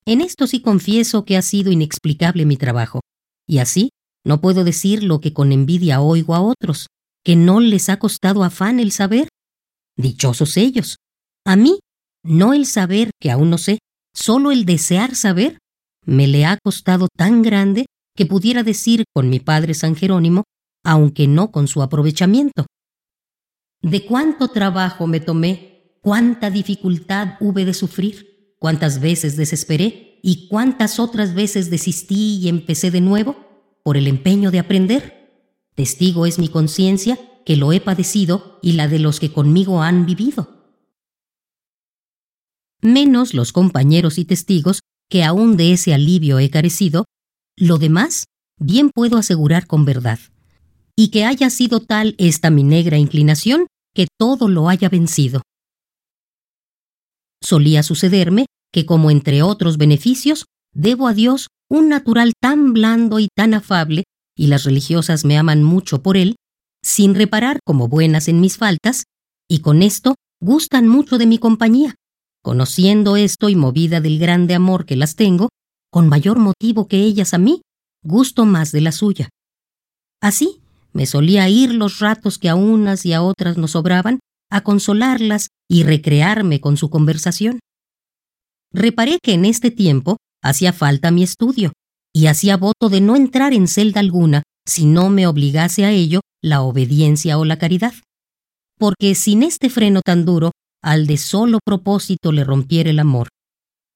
En 0.05 0.21
esto 0.21 0.47
sí 0.47 0.61
confieso 0.61 1.25
que 1.25 1.35
ha 1.35 1.41
sido 1.41 1.73
inexplicable 1.73 2.45
mi 2.45 2.55
trabajo, 2.55 3.01
y 3.45 3.57
así 3.57 3.89
no 4.25 4.39
puedo 4.39 4.63
decir 4.63 5.03
lo 5.03 5.19
que 5.19 5.33
con 5.33 5.51
envidia 5.51 5.99
oigo 5.99 6.35
a 6.35 6.41
otros, 6.41 6.87
que 7.25 7.35
no 7.35 7.59
les 7.59 7.89
ha 7.89 7.99
costado 7.99 8.45
afán 8.45 8.79
el 8.79 8.93
saber. 8.93 9.27
Dichosos 9.97 10.55
ellos. 10.55 10.95
A 11.45 11.57
mí, 11.57 11.79
no 12.23 12.53
el 12.53 12.65
saber 12.65 13.11
que 13.19 13.29
aún 13.29 13.49
no 13.49 13.57
sé, 13.57 13.79
Solo 14.15 14.51
el 14.51 14.65
desear 14.65 15.15
saber 15.15 15.59
me 16.09 16.27
le 16.27 16.45
ha 16.45 16.57
costado 16.57 17.07
tan 17.15 17.41
grande 17.41 17.85
que 18.15 18.25
pudiera 18.25 18.63
decir 18.63 19.03
con 19.13 19.29
mi 19.29 19.39
padre 19.39 19.73
San 19.73 19.95
Jerónimo, 19.95 20.43
aunque 20.83 21.27
no 21.27 21.51
con 21.51 21.67
su 21.67 21.81
aprovechamiento. 21.81 22.65
De 23.81 24.05
cuánto 24.05 24.49
trabajo 24.49 25.07
me 25.07 25.19
tomé, 25.19 25.97
cuánta 26.01 26.49
dificultad 26.49 27.35
hube 27.39 27.63
de 27.63 27.73
sufrir, 27.73 28.55
cuántas 28.59 28.99
veces 28.99 29.37
desesperé 29.37 30.19
y 30.23 30.47
cuántas 30.49 30.99
otras 30.99 31.33
veces 31.33 31.69
desistí 31.69 32.39
y 32.39 32.49
empecé 32.49 32.91
de 32.91 33.01
nuevo, 33.01 33.37
por 33.83 33.95
el 33.95 34.07
empeño 34.07 34.51
de 34.51 34.59
aprender. 34.59 35.53
Testigo 35.75 36.25
es 36.25 36.39
mi 36.39 36.49
conciencia 36.49 37.17
que 37.45 37.55
lo 37.55 37.71
he 37.71 37.79
padecido 37.79 38.59
y 38.61 38.73
la 38.73 38.87
de 38.87 38.99
los 38.99 39.19
que 39.19 39.31
conmigo 39.31 39.81
han 39.81 40.05
vivido. 40.05 40.59
Menos 42.81 43.33
los 43.33 43.53
compañeros 43.53 44.17
y 44.17 44.25
testigos 44.25 44.78
que 45.09 45.23
aún 45.23 45.57
de 45.57 45.73
ese 45.73 45.93
alivio 45.93 46.39
he 46.39 46.49
carecido, 46.49 47.05
lo 47.57 47.77
demás 47.77 48.25
bien 48.59 48.89
puedo 48.89 49.17
asegurar 49.17 49.67
con 49.67 49.85
verdad. 49.85 50.19
Y 50.95 51.09
que 51.09 51.25
haya 51.25 51.49
sido 51.49 51.79
tal 51.79 52.15
esta 52.17 52.49
mi 52.49 52.63
negra 52.63 52.97
inclinación 52.97 53.67
que 53.93 54.07
todo 54.17 54.47
lo 54.47 54.69
haya 54.69 54.89
vencido. 54.89 55.41
Solía 57.41 57.83
sucederme 57.83 58.45
que 58.71 58.85
como 58.85 59.09
entre 59.09 59.41
otros 59.41 59.77
beneficios, 59.77 60.45
debo 60.73 61.07
a 61.07 61.13
Dios 61.13 61.47
un 61.69 61.89
natural 61.89 62.33
tan 62.39 62.73
blando 62.73 63.19
y 63.19 63.29
tan 63.35 63.53
afable, 63.53 64.03
y 64.35 64.47
las 64.47 64.63
religiosas 64.63 65.25
me 65.25 65.37
aman 65.37 65.63
mucho 65.63 66.01
por 66.03 66.17
él, 66.17 66.35
sin 66.83 67.15
reparar 67.15 67.59
como 67.65 67.87
buenas 67.87 68.27
en 68.27 68.41
mis 68.41 68.57
faltas, 68.57 69.03
y 69.49 69.59
con 69.59 69.81
esto 69.81 70.15
gustan 70.41 70.87
mucho 70.87 71.17
de 71.17 71.25
mi 71.25 71.37
compañía, 71.37 71.95
conociendo 72.41 73.15
esto 73.15 73.49
y 73.49 73.55
movida 73.55 74.01
del 74.01 74.19
grande 74.19 74.55
amor 74.55 74.85
que 74.85 74.95
las 74.95 75.15
tengo, 75.15 75.49
con 75.91 76.07
mayor 76.07 76.39
motivo 76.39 76.87
que 76.87 76.97
ellas 76.97 77.33
a 77.33 77.37
mí, 77.37 77.61
gusto 78.03 78.45
más 78.45 78.71
de 78.71 78.81
la 78.81 78.91
suya. 78.91 79.29
Así, 80.21 80.61
me 80.93 81.05
solía 81.05 81.49
ir 81.49 81.73
los 81.73 81.99
ratos 81.99 82.37
que 82.37 82.49
a 82.49 82.55
unas 82.55 83.05
y 83.05 83.13
a 83.13 83.21
otras 83.21 83.57
nos 83.57 83.71
sobraban, 83.71 84.19
a 84.49 84.61
consolarlas 84.61 85.47
y 85.69 85.83
recrearme 85.83 86.59
con 86.59 86.77
su 86.77 86.89
conversación. 86.89 87.59
Reparé 88.71 89.19
que 89.21 89.33
en 89.33 89.45
este 89.45 89.71
tiempo 89.71 90.17
hacía 90.41 90.73
falta 90.73 91.11
mi 91.11 91.23
estudio, 91.23 91.73
y 92.13 92.27
hacía 92.27 92.57
voto 92.57 92.89
de 92.89 93.01
no 93.01 93.15
entrar 93.15 93.53
en 93.53 93.67
celda 93.67 93.99
alguna 93.99 94.43
si 94.65 94.85
no 94.85 95.09
me 95.09 95.27
obligase 95.27 95.85
a 95.85 95.91
ello 95.91 96.21
la 96.41 96.61
obediencia 96.61 97.37
o 97.37 97.45
la 97.45 97.57
caridad. 97.57 97.93
Porque 98.77 99.15
sin 99.15 99.43
este 99.43 99.69
freno 99.69 100.01
tan 100.03 100.25
duro, 100.25 100.51
al 100.81 101.07
de 101.07 101.17
solo 101.17 101.59
propósito 101.63 102.31
le 102.31 102.43
rompiera 102.43 102.89
el 102.89 102.99
amor. 102.99 103.27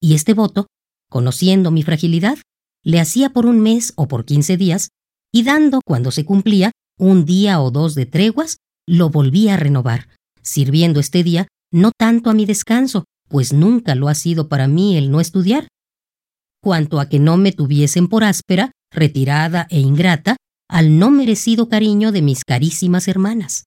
Y 0.01 0.15
este 0.15 0.33
voto, 0.33 0.67
conociendo 1.09 1.71
mi 1.71 1.83
fragilidad, 1.83 2.37
le 2.83 2.99
hacía 2.99 3.29
por 3.29 3.45
un 3.45 3.61
mes 3.61 3.93
o 3.95 4.07
por 4.07 4.25
quince 4.25 4.57
días, 4.57 4.89
y 5.31 5.43
dando, 5.43 5.79
cuando 5.85 6.11
se 6.11 6.25
cumplía, 6.25 6.71
un 6.99 7.25
día 7.25 7.61
o 7.61 7.71
dos 7.71 7.95
de 7.95 8.05
treguas, 8.05 8.57
lo 8.87 9.09
volvía 9.09 9.53
a 9.53 9.57
renovar, 9.57 10.09
sirviendo 10.41 10.99
este 10.99 11.23
día 11.23 11.47
no 11.71 11.91
tanto 11.97 12.29
a 12.29 12.33
mi 12.33 12.45
descanso, 12.45 13.05
pues 13.29 13.51
nunca 13.51 13.95
lo 13.95 14.09
ha 14.09 14.15
sido 14.15 14.47
para 14.47 14.67
mí 14.67 14.95
el 14.95 15.09
no 15.09 15.19
estudiar, 15.19 15.67
cuanto 16.63 16.99
a 16.99 17.09
que 17.09 17.19
no 17.19 17.35
me 17.35 17.51
tuviesen 17.51 18.07
por 18.07 18.23
áspera, 18.23 18.71
retirada 18.91 19.67
e 19.69 19.79
ingrata, 19.79 20.37
al 20.69 20.97
no 20.97 21.11
merecido 21.11 21.67
cariño 21.67 22.11
de 22.11 22.21
mis 22.21 22.45
carísimas 22.45 23.07
hermanas. 23.07 23.65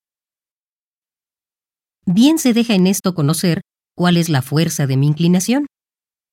Bien 2.07 2.39
se 2.39 2.53
deja 2.53 2.75
en 2.75 2.87
esto 2.87 3.15
conocer 3.15 3.63
cuál 3.97 4.17
es 4.17 4.29
la 4.29 4.41
fuerza 4.41 4.87
de 4.87 4.97
mi 4.97 5.09
inclinación. 5.09 5.67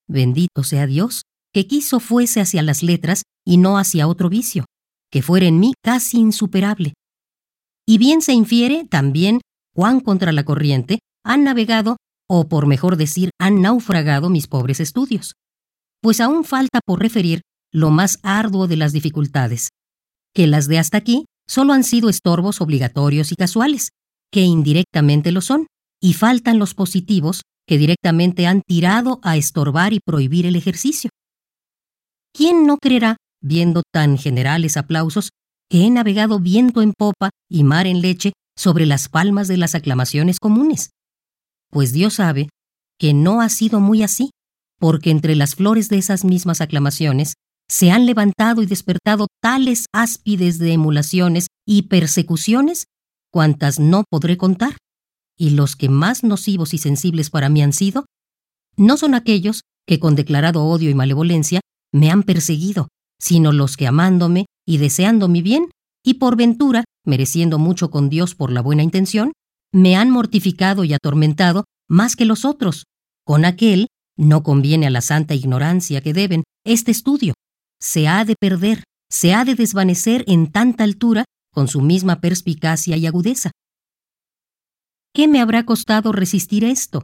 Bendito 0.08 0.64
sea 0.64 0.86
Dios, 0.86 1.24
que 1.52 1.66
quiso 1.66 2.00
fuese 2.00 2.42
hacia 2.42 2.62
las 2.62 2.84
letras 2.84 3.24
y 3.46 3.58
no 3.58 3.80
hacia 3.80 4.08
otro 4.08 4.30
vicio, 4.30 4.66
que 5.12 5.24
fuera 5.24 5.48
en 5.48 5.60
mí 5.60 5.74
casi 5.84 6.20
insuperable. 6.20 6.94
Y 7.88 7.98
bien 7.98 8.22
se 8.22 8.34
infiere 8.34 8.86
también 8.86 9.42
cuán 9.74 10.00
contra 10.00 10.32
la 10.32 10.46
corriente 10.46 11.00
han 11.26 11.44
navegado, 11.44 11.98
o 12.30 12.48
por 12.48 12.68
mejor 12.68 12.96
decir, 12.96 13.32
han 13.40 13.62
naufragado 13.62 14.30
mis 14.30 14.48
pobres 14.48 14.80
estudios. 14.80 15.34
Pues 16.02 16.22
aún 16.22 16.44
falta 16.44 16.82
por 16.86 17.00
referir 17.00 17.42
lo 17.72 17.90
más 17.90 18.20
arduo 18.22 18.68
de 18.68 18.78
las 18.78 18.94
dificultades, 18.94 19.70
que 20.36 20.46
las 20.46 20.68
de 20.68 20.78
hasta 20.78 20.98
aquí 20.98 21.26
solo 21.48 21.74
han 21.74 21.84
sido 21.84 22.10
estorbos 22.10 22.62
obligatorios 22.62 23.32
y 23.32 23.36
casuales, 23.36 23.90
que 24.34 24.42
indirectamente 24.42 25.32
lo 25.32 25.42
son, 25.42 25.68
y 26.02 26.14
faltan 26.14 26.58
los 26.58 26.74
positivos 26.74 27.44
que 27.68 27.78
directamente 27.78 28.48
han 28.48 28.62
tirado 28.68 29.20
a 29.22 29.38
estorbar 29.38 29.94
y 29.94 30.00
prohibir 30.04 30.48
el 30.48 30.56
ejercicio. 30.56 31.12
¿Quién 32.34 32.66
no 32.66 32.78
creerá, 32.78 33.18
viendo 33.42 33.84
tan 33.94 34.18
generales 34.18 34.76
aplausos, 34.76 35.30
que 35.70 35.86
he 35.86 35.90
navegado 35.92 36.40
viento 36.40 36.82
en 36.82 36.94
popa 36.98 37.30
y 37.48 37.64
mar 37.64 37.86
en 37.86 38.02
leche 38.02 38.34
sobre 38.58 38.88
las 38.88 39.08
palmas 39.08 39.48
de 39.48 39.58
las 39.58 39.76
aclamaciones 39.76 40.40
comunes? 40.40 40.90
Pues 41.70 41.94
Dios 41.94 42.16
sabe 42.16 42.50
que 43.00 43.14
no 43.14 43.40
ha 43.40 43.50
sido 43.50 43.80
muy 43.80 44.02
así, 44.02 44.32
porque 44.80 45.12
entre 45.12 45.36
las 45.36 45.54
flores 45.54 45.90
de 45.90 46.00
esas 46.00 46.26
mismas 46.26 46.60
aclamaciones 46.60 47.36
se 47.70 47.92
han 47.92 48.08
levantado 48.08 48.64
y 48.64 48.66
despertado 48.66 49.28
tales 49.42 49.86
áspides 49.94 50.58
de 50.58 50.74
emulaciones 50.74 51.48
y 51.68 51.84
persecuciones 51.84 52.86
cuantas 53.34 53.80
no 53.80 54.04
podré 54.08 54.38
contar, 54.38 54.78
y 55.36 55.50
los 55.50 55.76
que 55.76 55.90
más 55.90 56.24
nocivos 56.24 56.76
y 56.76 56.78
sensibles 56.78 57.32
para 57.32 57.50
mí 57.50 57.64
han 57.64 57.74
sido, 57.74 58.06
no 58.78 58.96
son 58.96 59.16
aquellos 59.16 59.62
que 59.88 60.00
con 60.00 60.16
declarado 60.16 60.64
odio 60.64 60.92
y 60.92 60.94
malevolencia 60.94 61.60
me 61.92 62.12
han 62.12 62.22
perseguido, 62.22 62.90
sino 63.20 63.52
los 63.52 63.76
que 63.76 63.88
amándome 63.88 64.46
y 64.68 64.78
deseando 64.78 65.28
mi 65.28 65.42
bien, 65.42 65.70
y 66.06 66.16
por 66.16 66.38
ventura, 66.38 66.84
mereciendo 67.06 67.58
mucho 67.58 67.90
con 67.90 68.08
Dios 68.10 68.36
por 68.36 68.52
la 68.52 68.62
buena 68.62 68.84
intención, 68.84 69.34
me 69.74 69.96
han 69.96 70.12
mortificado 70.12 70.84
y 70.84 70.94
atormentado 70.94 71.64
más 71.90 72.16
que 72.16 72.26
los 72.26 72.46
otros. 72.46 72.84
Con 73.26 73.46
aquel 73.46 73.88
no 74.16 74.44
conviene 74.44 74.86
a 74.86 74.92
la 74.92 75.02
santa 75.02 75.34
ignorancia 75.34 76.02
que 76.02 76.14
deben 76.14 76.44
este 76.64 76.92
estudio, 76.92 77.34
se 77.80 78.08
ha 78.08 78.26
de 78.26 78.36
perder, 78.40 78.84
se 79.10 79.34
ha 79.34 79.44
de 79.44 79.56
desvanecer 79.56 80.24
en 80.28 80.52
tanta 80.52 80.84
altura 80.84 81.26
con 81.54 81.68
su 81.68 81.82
misma 81.82 82.20
perspicacia 82.20 82.98
y 82.98 83.06
agudeza. 83.06 83.52
¿Qué 85.14 85.28
me 85.28 85.40
habrá 85.40 85.66
costado 85.66 86.12
resistir 86.12 86.64
esto? 86.64 87.04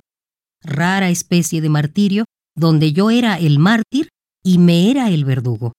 Rara 0.61 1.09
especie 1.09 1.61
de 1.61 1.69
martirio, 1.69 2.25
donde 2.55 2.91
yo 2.91 3.11
era 3.11 3.37
el 3.37 3.59
mártir 3.59 4.09
y 4.43 4.57
me 4.57 4.89
era 4.89 5.09
el 5.09 5.23
verdugo. 5.23 5.73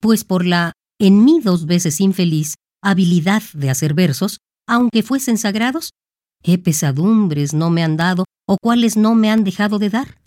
Pues 0.00 0.24
por 0.24 0.44
la, 0.44 0.72
en 1.00 1.24
mí 1.24 1.40
dos 1.40 1.66
veces 1.66 2.00
infeliz, 2.00 2.56
habilidad 2.82 3.42
de 3.54 3.70
hacer 3.70 3.94
versos, 3.94 4.38
aunque 4.66 5.04
fuesen 5.04 5.38
sagrados, 5.38 5.90
qué 6.42 6.58
pesadumbres 6.58 7.54
no 7.54 7.70
me 7.70 7.84
han 7.84 7.96
dado 7.96 8.24
o 8.48 8.56
cuáles 8.60 8.96
no 8.96 9.14
me 9.14 9.30
han 9.30 9.44
dejado 9.44 9.78
de 9.78 9.90
dar. 9.90 10.18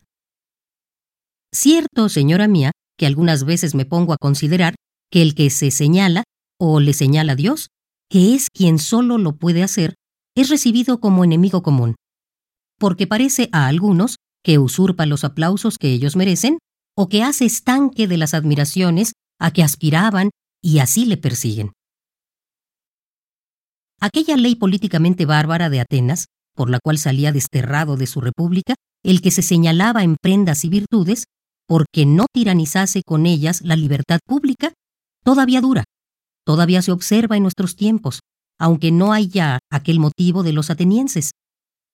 Cierto, 1.53 2.07
señora 2.09 2.47
mía, 2.47 2.71
que 2.97 3.05
algunas 3.05 3.43
veces 3.43 3.75
me 3.75 3.85
pongo 3.85 4.13
a 4.13 4.17
considerar 4.17 4.75
que 5.11 5.21
el 5.21 5.35
que 5.35 5.49
se 5.49 5.71
señala 5.71 6.23
o 6.59 6.79
le 6.79 6.93
señala 6.93 7.33
a 7.33 7.35
Dios, 7.35 7.69
que 8.09 8.35
es 8.35 8.49
quien 8.49 8.79
solo 8.79 9.17
lo 9.17 9.35
puede 9.37 9.63
hacer, 9.63 9.95
es 10.35 10.49
recibido 10.49 10.99
como 10.99 11.23
enemigo 11.23 11.63
común, 11.63 11.95
porque 12.79 13.07
parece 13.07 13.49
a 13.51 13.67
algunos 13.67 14.17
que 14.43 14.59
usurpa 14.59 15.05
los 15.05 15.23
aplausos 15.23 15.77
que 15.77 15.91
ellos 15.91 16.15
merecen 16.15 16.59
o 16.95 17.09
que 17.09 17.23
hace 17.23 17.45
estanque 17.45 18.07
de 18.07 18.17
las 18.17 18.33
admiraciones 18.33 19.13
a 19.39 19.51
que 19.51 19.63
aspiraban 19.63 20.29
y 20.61 20.79
así 20.79 21.05
le 21.05 21.17
persiguen. 21.17 21.71
Aquella 23.99 24.37
ley 24.37 24.55
políticamente 24.55 25.25
bárbara 25.25 25.69
de 25.69 25.79
Atenas, 25.79 26.25
por 26.53 26.69
la 26.69 26.79
cual 26.83 26.97
salía 26.97 27.31
desterrado 27.31 27.97
de 27.97 28.07
su 28.07 28.21
república 28.21 28.75
el 29.03 29.21
que 29.21 29.31
se 29.31 29.41
señalaba 29.41 30.03
en 30.03 30.15
prendas 30.21 30.65
y 30.65 30.69
virtudes, 30.69 31.25
porque 31.67 32.05
no 32.05 32.25
tiranizase 32.33 33.03
con 33.05 33.25
ellas 33.25 33.61
la 33.61 33.75
libertad 33.75 34.19
pública, 34.25 34.73
todavía 35.25 35.59
dura, 35.59 35.83
todavía 36.45 36.81
se 36.81 36.91
observa 36.91 37.35
en 37.35 37.43
nuestros 37.43 37.75
tiempos, 37.75 38.21
aunque 38.57 38.91
no 38.91 39.11
hay 39.11 39.27
ya 39.27 39.59
aquel 39.69 39.99
motivo 39.99 40.43
de 40.43 40.53
los 40.53 40.69
atenienses. 40.69 41.31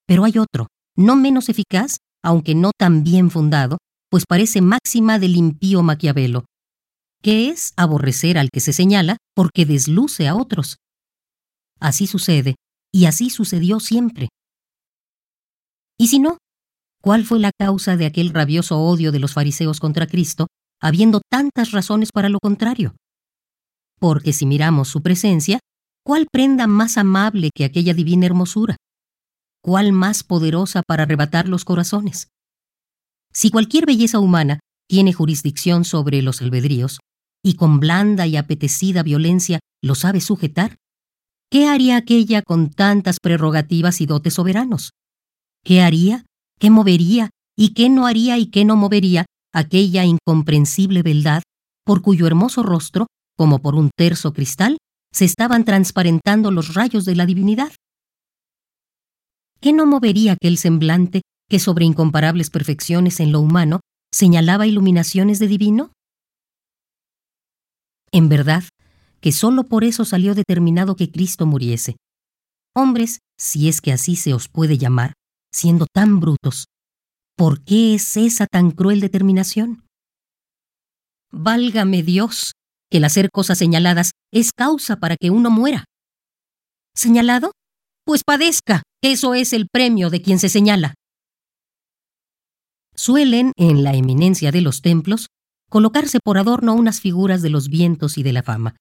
Pero 0.05 0.25
hay 0.25 0.37
otro, 0.37 0.67
no 0.95 1.15
menos 1.15 1.49
eficaz, 1.49 1.97
aunque 2.21 2.53
no 2.53 2.71
tan 2.77 3.03
bien 3.03 3.31
fundado, 3.31 3.77
pues 4.09 4.25
parece 4.27 4.61
máxima 4.61 5.17
del 5.17 5.35
impío 5.35 5.81
Maquiavelo, 5.81 6.45
que 7.23 7.49
es 7.49 7.73
aborrecer 7.77 8.37
al 8.37 8.49
que 8.51 8.59
se 8.59 8.73
señala 8.73 9.17
porque 9.33 9.65
desluce 9.65 10.27
a 10.27 10.35
otros. 10.35 10.77
Así 11.79 12.05
sucede, 12.05 12.55
y 12.93 13.05
así 13.05 13.31
sucedió 13.31 13.79
siempre. 13.79 14.29
Y 15.97 16.07
si 16.09 16.19
no, 16.19 16.37
¿Cuál 17.01 17.25
fue 17.25 17.39
la 17.39 17.51
causa 17.51 17.97
de 17.97 18.05
aquel 18.05 18.29
rabioso 18.29 18.77
odio 18.77 19.11
de 19.11 19.17
los 19.17 19.33
fariseos 19.33 19.79
contra 19.79 20.05
Cristo, 20.05 20.47
habiendo 20.79 21.21
tantas 21.29 21.71
razones 21.71 22.09
para 22.13 22.29
lo 22.29 22.37
contrario? 22.39 22.95
Porque 24.01 24.33
si 24.33 24.45
miramos 24.45 24.89
su 24.89 25.01
presencia, 25.01 25.59
¿cuál 26.03 26.25
prenda 26.31 26.65
más 26.65 26.97
amable 26.97 27.51
que 27.55 27.63
aquella 27.63 27.93
divina 27.93 28.25
hermosura? 28.25 28.75
¿Cuál 29.63 29.93
más 29.93 30.23
poderosa 30.23 30.81
para 30.85 31.03
arrebatar 31.03 31.47
los 31.47 31.63
corazones? 31.63 32.27
Si 33.31 33.51
cualquier 33.51 33.85
belleza 33.85 34.19
humana 34.19 34.59
tiene 34.89 35.13
jurisdicción 35.13 35.85
sobre 35.85 36.21
los 36.23 36.41
albedríos, 36.41 36.99
y 37.43 37.55
con 37.55 37.79
blanda 37.79 38.27
y 38.27 38.37
apetecida 38.37 39.03
violencia 39.03 39.59
lo 39.81 39.95
sabe 39.95 40.19
sujetar, 40.19 40.77
¿qué 41.51 41.67
haría 41.67 41.97
aquella 41.97 42.41
con 42.41 42.71
tantas 42.71 43.17
prerrogativas 43.21 44.01
y 44.01 44.07
dotes 44.07 44.33
soberanos? 44.33 44.91
¿Qué 45.63 45.81
haría 45.81 46.25
qué 46.61 46.69
movería 46.69 47.31
y 47.57 47.73
qué 47.73 47.89
no 47.89 48.05
haría 48.05 48.37
y 48.37 48.51
qué 48.51 48.65
no 48.65 48.75
movería 48.75 49.25
aquella 49.51 50.05
incomprensible 50.05 51.01
beldad 51.01 51.41
por 51.83 52.03
cuyo 52.03 52.27
hermoso 52.27 52.61
rostro, 52.61 53.07
como 53.37 53.59
por 53.59 53.75
un 53.75 53.89
terso 53.95 54.33
cristal, 54.33 54.77
se 55.13 55.25
estaban 55.25 55.65
transparentando 55.65 56.51
los 56.51 56.73
rayos 56.73 57.05
de 57.05 57.15
la 57.15 57.25
divinidad. 57.25 57.71
¿Qué 59.59 59.73
no 59.73 59.85
movería 59.85 60.33
aquel 60.33 60.57
semblante 60.57 61.21
que 61.49 61.59
sobre 61.59 61.85
incomparables 61.85 62.49
perfecciones 62.49 63.19
en 63.19 63.31
lo 63.31 63.41
humano 63.41 63.81
señalaba 64.11 64.67
iluminaciones 64.67 65.39
de 65.39 65.47
divino? 65.47 65.91
En 68.11 68.27
verdad, 68.27 68.63
que 69.21 69.31
sólo 69.31 69.65
por 69.65 69.83
eso 69.83 70.03
salió 70.03 70.33
determinado 70.33 70.95
que 70.95 71.11
Cristo 71.11 71.45
muriese. 71.45 71.95
Hombres, 72.75 73.19
si 73.37 73.69
es 73.69 73.81
que 73.81 73.91
así 73.91 74.15
se 74.15 74.33
os 74.33 74.49
puede 74.49 74.77
llamar, 74.77 75.13
siendo 75.53 75.85
tan 75.93 76.19
brutos, 76.19 76.65
¿por 77.37 77.63
qué 77.63 77.95
es 77.95 78.17
esa 78.17 78.47
tan 78.47 78.71
cruel 78.71 78.99
determinación? 78.99 79.83
Válgame 81.31 82.03
Dios, 82.03 82.53
que 82.91 82.97
el 82.97 83.05
hacer 83.05 83.29
cosas 83.31 83.57
señaladas 83.57 84.11
es 84.31 84.51
causa 84.51 84.97
para 84.97 85.15
que 85.15 85.31
uno 85.31 85.49
muera. 85.49 85.85
¿Señalado? 86.93 87.51
Pues 88.05 88.23
padezca, 88.23 88.83
eso 89.01 89.33
es 89.33 89.53
el 89.53 89.67
premio 89.71 90.09
de 90.09 90.21
quien 90.21 90.37
se 90.37 90.49
señala. 90.49 90.93
Suelen, 92.93 93.53
en 93.55 93.83
la 93.83 93.93
eminencia 93.93 94.51
de 94.51 94.61
los 94.61 94.81
templos, 94.81 95.27
colocarse 95.69 96.19
por 96.21 96.37
adorno 96.37 96.73
unas 96.73 96.99
figuras 96.99 97.41
de 97.41 97.49
los 97.49 97.69
vientos 97.69 98.17
y 98.17 98.23
de 98.23 98.33
la 98.33 98.43
fama, 98.43 98.75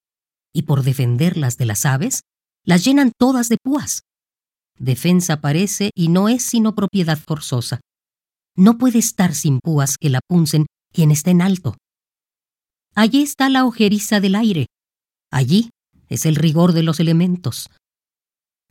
y 0.53 0.63
por 0.63 0.83
defenderlas 0.83 1.57
de 1.57 1.67
las 1.67 1.87
aves, 1.87 2.23
las 2.65 2.85
llenan 2.85 3.13
todas 3.17 3.49
de 3.49 3.57
púas. 3.63 4.03
Defensa 4.77 5.41
parece 5.41 5.91
y 5.95 6.09
no 6.09 6.29
es 6.29 6.43
sino 6.43 6.75
propiedad 6.75 7.19
forzosa. 7.19 7.81
No 8.57 8.79
puede 8.79 8.99
estar 8.99 9.35
sin 9.35 9.61
púas 9.61 9.97
que 9.99 10.11
la 10.11 10.21
puncen 10.27 10.67
quien 10.93 11.13
está 11.13 11.31
en 11.31 11.43
alto. 11.43 11.77
Allí 12.95 13.23
está 13.23 13.49
la 13.49 13.65
ojeriza 13.65 14.21
del 14.21 14.35
aire. 14.35 14.67
Allí 15.31 15.71
es 16.09 16.27
el 16.27 16.37
rigor 16.37 16.73
de 16.73 16.83
los 16.83 17.01
elementos. 17.01 17.71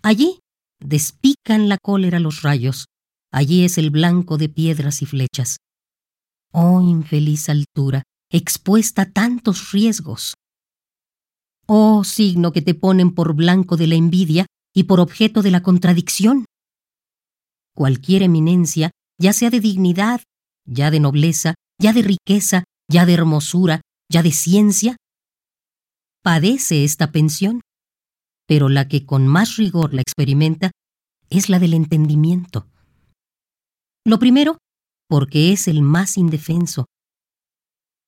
Allí 0.02 0.40
despican 0.80 1.70
la 1.70 1.78
cólera 1.78 2.20
los 2.20 2.42
rayos. 2.42 2.86
Allí 3.32 3.64
es 3.64 3.78
el 3.78 3.92
blanco 3.92 4.38
de 4.38 4.50
piedras 4.50 5.02
y 5.02 5.06
flechas. 5.06 5.58
Oh 6.52 6.82
infeliz 6.82 7.48
altura, 7.50 8.04
expuesta 8.32 9.04
a 9.04 9.12
tantos 9.12 9.72
riesgos. 9.72 10.34
Oh 11.68 12.04
signo 12.04 12.52
que 12.52 12.62
te 12.62 12.74
ponen 12.74 13.14
por 13.14 13.36
blanco 13.36 13.78
de 13.78 13.88
la 13.88 13.96
envidia 13.96 14.48
y 14.74 14.84
por 14.84 15.00
objeto 15.00 15.42
de 15.42 15.52
la 15.52 15.62
contradicción. 15.62 16.46
Cualquier 17.76 18.24
eminencia, 18.24 18.92
ya 19.20 19.34
sea 19.34 19.50
de 19.50 19.60
dignidad, 19.60 20.22
ya 20.66 20.92
de 20.92 21.00
nobleza, 21.00 21.54
ya 21.80 21.94
de 21.94 22.02
riqueza, 22.02 22.64
ya 22.90 23.06
de 23.06 23.14
hermosura, 23.14 23.82
ya 24.12 24.24
de 24.24 24.32
ciencia, 24.32 24.98
padece 26.24 26.84
esta 26.84 27.12
pensión, 27.12 27.62
pero 28.48 28.70
la 28.70 28.88
que 28.88 29.06
con 29.06 29.28
más 29.28 29.58
rigor 29.58 29.94
la 29.94 30.02
experimenta 30.02 30.72
es 31.30 31.50
la 31.50 31.60
del 31.60 31.74
entendimiento. 31.74 32.68
Lo 34.06 34.18
primero, 34.18 34.58
porque 35.08 35.52
es 35.52 35.68
el 35.68 35.82
más 35.82 36.18
indefenso, 36.18 36.86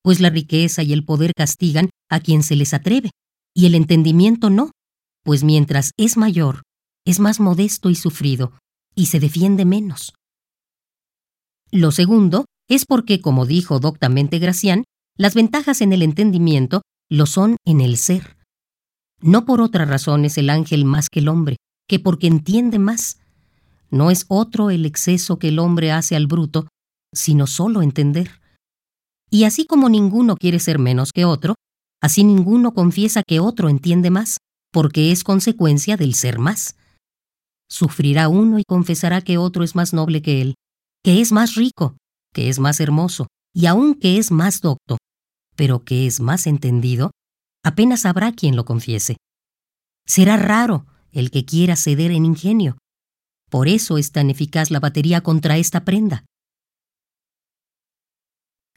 pues 0.03 0.19
la 0.19 0.29
riqueza 0.29 0.81
y 0.81 0.93
el 0.93 1.05
poder 1.05 1.33
castigan 1.35 1.89
a 2.09 2.19
quien 2.19 2.41
se 2.41 2.55
les 2.55 2.73
atreve, 2.73 3.11
y 3.55 3.67
el 3.67 3.75
entendimiento 3.75 4.49
no, 4.49 4.71
pues 5.23 5.43
mientras 5.43 5.91
es 5.97 6.17
mayor, 6.17 6.63
es 7.05 7.19
más 7.19 7.39
modesto 7.39 7.89
y 7.89 7.95
sufrido, 7.95 8.57
y 8.95 9.07
se 9.07 9.19
defiende 9.19 9.65
menos. 9.65 10.13
Lo 11.71 11.91
segundo 11.91 12.45
es 12.67 12.85
porque, 12.85 13.21
como 13.21 13.45
dijo 13.45 13.79
doctamente 13.79 14.39
Gracián, 14.39 14.83
las 15.21 15.35
ventajas 15.35 15.81
en 15.81 15.93
el 15.93 16.01
entendimiento 16.01 16.81
lo 17.07 17.27
son 17.27 17.57
en 17.63 17.79
el 17.79 17.97
ser. 17.97 18.37
No 19.21 19.45
por 19.45 19.61
otra 19.61 19.85
razón 19.85 20.25
es 20.25 20.39
el 20.39 20.49
ángel 20.49 20.83
más 20.83 21.09
que 21.09 21.19
el 21.19 21.27
hombre, 21.27 21.57
que 21.87 21.99
porque 21.99 22.25
entiende 22.25 22.79
más. 22.79 23.19
No 23.91 24.09
es 24.09 24.25
otro 24.29 24.71
el 24.71 24.83
exceso 24.83 25.37
que 25.37 25.49
el 25.49 25.59
hombre 25.59 25.91
hace 25.91 26.15
al 26.15 26.25
bruto, 26.25 26.69
sino 27.13 27.45
solo 27.45 27.83
entender. 27.83 28.41
Y 29.29 29.43
así 29.43 29.67
como 29.67 29.89
ninguno 29.89 30.35
quiere 30.37 30.59
ser 30.59 30.79
menos 30.79 31.11
que 31.11 31.23
otro, 31.23 31.53
así 32.01 32.23
ninguno 32.23 32.73
confiesa 32.73 33.21
que 33.21 33.39
otro 33.39 33.69
entiende 33.69 34.09
más, 34.09 34.37
porque 34.71 35.11
es 35.11 35.23
consecuencia 35.23 35.97
del 35.97 36.15
ser 36.15 36.39
más. 36.39 36.77
Sufrirá 37.69 38.27
uno 38.27 38.57
y 38.57 38.63
confesará 38.67 39.21
que 39.21 39.37
otro 39.37 39.63
es 39.63 39.75
más 39.75 39.93
noble 39.93 40.23
que 40.23 40.41
él, 40.41 40.55
que 41.03 41.21
es 41.21 41.31
más 41.31 41.53
rico, 41.53 41.95
que 42.33 42.49
es 42.49 42.57
más 42.57 42.79
hermoso, 42.79 43.27
y 43.53 43.67
aun 43.67 43.93
que 43.93 44.17
es 44.17 44.31
más 44.31 44.61
docto, 44.61 44.97
pero 45.61 45.83
que 45.83 46.07
es 46.07 46.19
más 46.19 46.47
entendido, 46.47 47.11
apenas 47.63 48.07
habrá 48.07 48.31
quien 48.31 48.55
lo 48.55 48.65
confiese. 48.65 49.17
Será 50.07 50.35
raro 50.35 50.87
el 51.11 51.29
que 51.29 51.45
quiera 51.45 51.75
ceder 51.75 52.09
en 52.09 52.25
ingenio. 52.25 52.79
Por 53.47 53.67
eso 53.67 53.99
es 53.99 54.11
tan 54.11 54.31
eficaz 54.31 54.71
la 54.71 54.79
batería 54.79 55.21
contra 55.21 55.57
esta 55.57 55.85
prenda. 55.85 56.25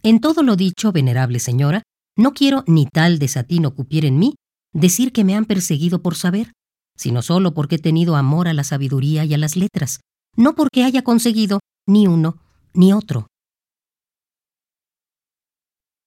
En 0.02 0.20
todo 0.20 0.42
lo 0.42 0.56
dicho, 0.56 0.92
venerable 0.92 1.38
señora, 1.38 1.82
no 2.18 2.34
quiero 2.34 2.64
ni 2.66 2.84
tal 2.84 3.18
desatino 3.18 3.74
cupiera 3.74 4.06
en 4.06 4.18
mí 4.18 4.34
decir 4.74 5.10
que 5.12 5.24
me 5.24 5.34
han 5.34 5.46
perseguido 5.46 6.02
por 6.02 6.16
saber, 6.16 6.52
sino 6.98 7.22
solo 7.22 7.54
porque 7.54 7.76
he 7.76 7.78
tenido 7.78 8.14
amor 8.14 8.46
a 8.46 8.52
la 8.52 8.62
sabiduría 8.62 9.24
y 9.24 9.32
a 9.32 9.38
las 9.38 9.56
letras, 9.56 10.00
no 10.36 10.54
porque 10.54 10.84
haya 10.84 11.00
conseguido 11.00 11.60
ni 11.86 12.06
uno 12.08 12.42
ni 12.74 12.92
otro. 12.92 13.26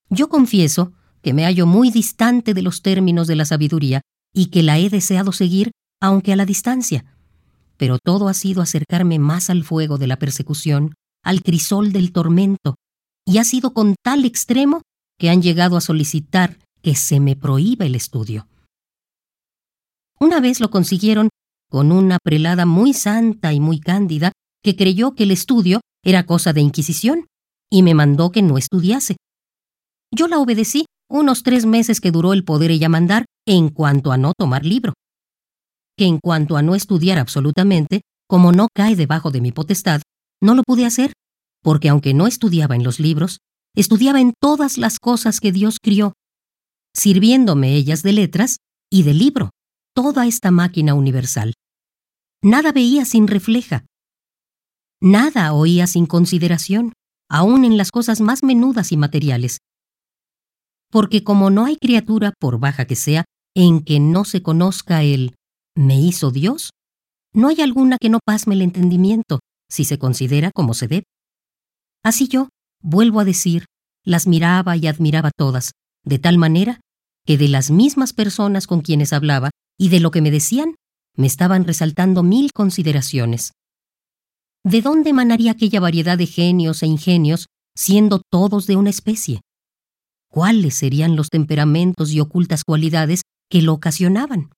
Yo 0.09 0.29
confieso 0.29 0.93
que 1.21 1.33
me 1.33 1.43
hallo 1.43 1.65
muy 1.65 1.91
distante 1.91 2.53
de 2.53 2.61
los 2.61 2.81
términos 2.81 3.27
de 3.27 3.35
la 3.35 3.45
sabiduría 3.45 4.01
y 4.33 4.47
que 4.47 4.63
la 4.63 4.77
he 4.77 4.89
deseado 4.89 5.31
seguir, 5.31 5.71
aunque 6.01 6.33
a 6.33 6.35
la 6.35 6.45
distancia, 6.45 7.17
pero 7.77 7.97
todo 7.99 8.27
ha 8.27 8.33
sido 8.33 8.61
acercarme 8.61 9.19
más 9.19 9.49
al 9.49 9.63
fuego 9.63 9.97
de 9.97 10.07
la 10.07 10.19
persecución, 10.19 10.93
al 11.23 11.41
crisol 11.41 11.91
del 11.91 12.11
tormento, 12.11 12.75
y 13.25 13.39
ha 13.39 13.43
sido 13.43 13.73
con 13.73 13.95
tal 14.03 14.25
extremo 14.25 14.81
que 15.19 15.29
han 15.29 15.41
llegado 15.41 15.75
a 15.77 15.81
solicitar 15.81 16.59
que 16.81 16.95
se 16.95 17.19
me 17.19 17.35
prohíba 17.35 17.85
el 17.85 17.95
estudio. 17.95 18.47
Una 20.19 20.39
vez 20.39 20.59
lo 20.59 20.69
consiguieron 20.71 21.29
con 21.69 21.91
una 21.91 22.17
prelada 22.23 22.65
muy 22.65 22.93
santa 22.93 23.53
y 23.53 23.59
muy 23.59 23.79
cándida 23.79 24.31
que 24.63 24.75
creyó 24.75 25.13
que 25.13 25.23
el 25.23 25.31
estudio 25.31 25.81
era 26.03 26.25
cosa 26.25 26.53
de 26.53 26.61
Inquisición 26.61 27.27
y 27.69 27.83
me 27.83 27.93
mandó 27.93 28.31
que 28.31 28.41
no 28.41 28.57
estudiase. 28.57 29.17
Yo 30.13 30.27
la 30.27 30.39
obedecí 30.39 30.85
unos 31.09 31.43
tres 31.43 31.65
meses 31.65 32.01
que 32.01 32.11
duró 32.11 32.33
el 32.33 32.43
poder 32.43 32.71
ella 32.71 32.89
mandar 32.89 33.25
en 33.45 33.69
cuanto 33.69 34.11
a 34.11 34.17
no 34.17 34.33
tomar 34.37 34.65
libro. 34.65 34.93
Que 35.97 36.05
en 36.05 36.19
cuanto 36.19 36.57
a 36.57 36.61
no 36.61 36.75
estudiar 36.75 37.17
absolutamente, 37.17 38.01
como 38.27 38.51
no 38.51 38.67
cae 38.73 38.95
debajo 38.95 39.31
de 39.31 39.41
mi 39.41 39.51
potestad, 39.51 40.01
no 40.41 40.53
lo 40.53 40.63
pude 40.63 40.85
hacer 40.85 41.13
porque 41.67 41.89
aunque 41.89 42.13
no 42.13 42.27
estudiaba 42.27 42.75
en 42.75 42.83
los 42.83 42.97
libros, 42.97 43.39
estudiaba 43.75 44.21
en 44.21 44.31
todas 44.39 44.77
las 44.77 44.99
cosas 44.99 45.41
que 45.41 45.51
Dios 45.51 45.79
crió, 45.83 46.13
sirviéndome 46.95 47.75
ellas 47.75 48.03
de 48.03 48.13
letras 48.13 48.57
y 48.89 49.03
de 49.03 49.13
libro, 49.13 49.49
toda 49.93 50.27
esta 50.27 50.49
máquina 50.49 50.93
universal. 50.93 51.53
Nada 52.41 52.71
veía 52.71 53.03
sin 53.03 53.27
refleja. 53.27 53.85
Nada 55.01 55.51
oía 55.51 55.87
sin 55.87 56.05
consideración, 56.05 56.93
aun 57.29 57.65
en 57.65 57.75
las 57.75 57.91
cosas 57.91 58.21
más 58.21 58.43
menudas 58.43 58.93
y 58.93 58.97
materiales. 58.97 59.57
Porque 60.91 61.23
como 61.23 61.49
no 61.49 61.65
hay 61.65 61.77
criatura, 61.77 62.33
por 62.39 62.59
baja 62.59 62.85
que 62.85 62.95
sea, 62.95 63.25
en 63.55 63.81
que 63.83 63.99
no 63.99 64.25
se 64.25 64.41
conozca 64.41 65.03
el 65.03 65.35
me 65.75 65.99
hizo 65.99 66.31
Dios, 66.31 66.71
no 67.33 67.49
hay 67.49 67.61
alguna 67.61 67.97
que 67.99 68.09
no 68.09 68.19
pasme 68.25 68.55
el 68.55 68.61
entendimiento, 68.61 69.39
si 69.69 69.85
se 69.85 69.99
considera 69.99 70.51
como 70.51 70.73
se 70.73 70.87
debe. 70.87 71.03
Así 72.03 72.27
yo, 72.27 72.49
vuelvo 72.81 73.19
a 73.19 73.25
decir, 73.25 73.65
las 74.03 74.27
miraba 74.27 74.77
y 74.77 74.87
admiraba 74.87 75.31
todas, 75.35 75.71
de 76.03 76.19
tal 76.19 76.37
manera 76.37 76.79
que 77.25 77.37
de 77.37 77.49
las 77.49 77.69
mismas 77.69 78.13
personas 78.13 78.67
con 78.67 78.81
quienes 78.81 79.11
hablaba 79.11 79.49
y 79.77 79.89
de 79.89 79.99
lo 79.99 80.11
que 80.11 80.21
me 80.21 80.31
decían, 80.31 80.75
me 81.15 81.27
estaban 81.27 81.65
resaltando 81.65 82.23
mil 82.23 82.51
consideraciones. 82.53 83.51
¿De 84.63 84.81
dónde 84.81 85.09
emanaría 85.09 85.51
aquella 85.51 85.79
variedad 85.79 86.17
de 86.17 86.25
genios 86.25 86.83
e 86.83 86.87
ingenios, 86.87 87.47
siendo 87.75 88.21
todos 88.31 88.65
de 88.67 88.77
una 88.77 88.89
especie? 88.89 89.41
¿Cuáles 90.29 90.75
serían 90.75 91.15
los 91.15 91.29
temperamentos 91.29 92.11
y 92.11 92.19
ocultas 92.19 92.63
cualidades 92.63 93.21
que 93.49 93.61
lo 93.61 93.73
ocasionaban? 93.73 94.49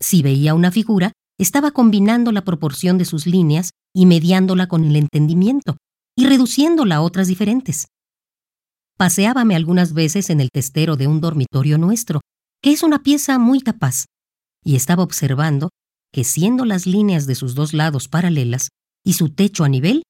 Si 0.00 0.22
veía 0.22 0.54
una 0.54 0.70
figura, 0.70 1.12
estaba 1.38 1.72
combinando 1.72 2.32
la 2.32 2.44
proporción 2.44 2.98
de 2.98 3.04
sus 3.04 3.26
líneas 3.26 3.70
y 3.94 4.06
mediándola 4.06 4.68
con 4.68 4.84
el 4.84 4.96
entendimiento, 4.96 5.76
y 6.16 6.26
reduciéndola 6.26 6.96
a 6.96 7.00
otras 7.02 7.26
diferentes. 7.26 7.86
Paseábame 8.96 9.56
algunas 9.56 9.92
veces 9.92 10.30
en 10.30 10.40
el 10.40 10.50
testero 10.52 10.96
de 10.96 11.08
un 11.08 11.20
dormitorio 11.20 11.78
nuestro, 11.78 12.20
que 12.62 12.72
es 12.72 12.82
una 12.82 13.02
pieza 13.02 13.38
muy 13.38 13.60
capaz, 13.60 14.04
y 14.64 14.76
estaba 14.76 15.02
observando 15.02 15.70
que 16.12 16.22
siendo 16.22 16.64
las 16.64 16.86
líneas 16.86 17.26
de 17.26 17.34
sus 17.34 17.56
dos 17.56 17.74
lados 17.74 18.08
paralelas 18.08 18.68
y 19.04 19.14
su 19.14 19.30
techo 19.30 19.64
a 19.64 19.68
nivel, 19.68 20.04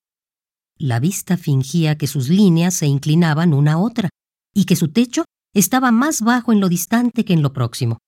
la 0.76 1.00
vista 1.00 1.38
fingía 1.38 1.96
que 1.96 2.06
sus 2.06 2.28
líneas 2.28 2.74
se 2.74 2.86
inclinaban 2.86 3.54
una 3.54 3.74
a 3.74 3.78
otra 3.78 4.10
y 4.54 4.64
que 4.64 4.76
su 4.76 4.88
techo 4.88 5.24
estaba 5.54 5.90
más 5.90 6.22
bajo 6.22 6.52
en 6.52 6.60
lo 6.60 6.68
distante 6.68 7.24
que 7.24 7.32
en 7.32 7.42
lo 7.42 7.52
próximo, 7.52 7.98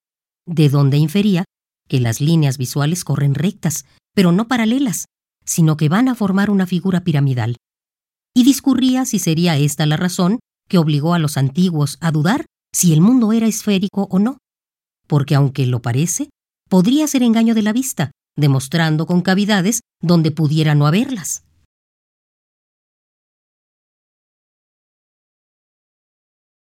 de 0.47 0.69
donde 0.69 0.97
infería 0.97 1.45
que 1.89 2.01
las 2.01 2.21
líneas 2.21 2.59
visuales 2.59 3.05
corren 3.05 3.35
rectas, 3.35 3.85
pero 4.15 4.33
no 4.33 4.49
paralelas, 4.49 5.07
sino 5.45 5.77
que 5.77 5.89
van 5.89 6.09
a 6.09 6.15
formar 6.15 6.51
una 6.51 6.67
figura 6.67 7.03
piramidal. 7.03 7.57
Y 8.35 8.45
discurría 8.45 9.05
si 9.05 9.19
sería 9.19 9.57
esta 9.57 9.87
la 9.87 9.97
razón 9.97 10.41
que 10.69 10.79
obligó 10.79 11.15
a 11.15 11.19
los 11.19 11.37
antiguos 11.37 11.99
a 12.01 12.11
dudar 12.11 12.47
si 12.73 12.93
el 12.93 13.01
mundo 13.01 13.33
era 13.33 13.47
esférico 13.47 14.09
o 14.11 14.19
no, 14.19 14.39
porque 15.07 15.35
aunque 15.35 15.67
lo 15.67 15.81
parece, 15.81 16.29
podría 16.69 17.07
ser 17.07 17.23
engaño 17.23 17.55
de 17.55 17.63
la 17.63 17.73
vista, 17.73 18.11
demostrando 18.37 19.07
concavidades 19.07 19.81
donde 20.03 20.33
pudiera 20.33 20.75
no 20.75 20.87
haberlas. 20.87 21.46